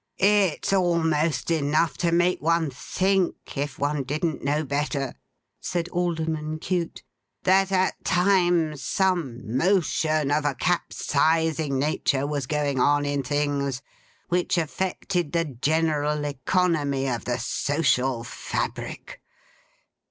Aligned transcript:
'It's 0.17 0.73
almost 0.73 1.51
enough 1.51 1.95
to 1.95 2.11
make 2.11 2.41
one 2.41 2.71
think, 2.71 3.35
if 3.55 3.77
one 3.77 4.01
didn't 4.01 4.43
know 4.43 4.63
better,' 4.63 5.13
said 5.59 5.87
Alderman 5.89 6.57
Cute, 6.57 7.03
'that 7.43 7.71
at 7.71 8.03
times 8.03 8.81
some 8.81 9.55
motion 9.55 10.31
of 10.31 10.43
a 10.43 10.55
capsizing 10.55 11.77
nature 11.77 12.25
was 12.25 12.47
going 12.47 12.79
on 12.79 13.05
in 13.05 13.21
things, 13.21 13.83
which 14.27 14.57
affected 14.57 15.33
the 15.33 15.45
general 15.45 16.25
economy 16.25 17.07
of 17.07 17.25
the 17.25 17.37
social 17.37 18.23
fabric. 18.23 19.21